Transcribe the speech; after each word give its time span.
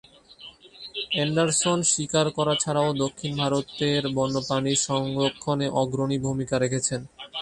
Anderson 1.15 1.79
শিকার 1.91 2.27
করা 2.37 2.53
ছাড়াও 2.55 2.89
দক্ষিণ 3.03 3.31
ভারতের 3.37 4.03
বন্যপ্রাণী 4.17 4.73
সংরক্ষণে 4.87 5.67
অগ্রণী 5.81 6.17
ভূমিকা 6.25 6.55
রেখেছেন। 6.59 7.01